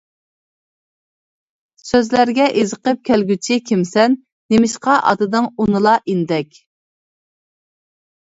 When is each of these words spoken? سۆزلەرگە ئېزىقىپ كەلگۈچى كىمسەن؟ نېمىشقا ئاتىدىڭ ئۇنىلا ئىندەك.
سۆزلەرگە 1.89 2.47
ئېزىقىپ 2.61 3.03
كەلگۈچى 3.09 3.57
كىمسەن؟ 3.71 4.17
نېمىشقا 4.55 4.97
ئاتىدىڭ 5.11 5.49
ئۇنىلا 5.61 5.93
ئىندەك. 6.13 6.57